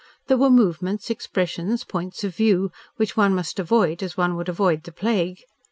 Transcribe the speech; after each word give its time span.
There 0.25 0.37
were 0.37 0.49
movements, 0.49 1.11
expressions, 1.11 1.83
points 1.83 2.23
of 2.23 2.35
view, 2.35 2.71
which 2.95 3.15
one 3.15 3.35
must 3.35 3.59
avoid 3.59 4.01
as 4.01 4.17
one 4.17 4.35
would 4.35 4.49
avoid 4.49 4.81
the 4.81 4.91
plague. 4.91 5.43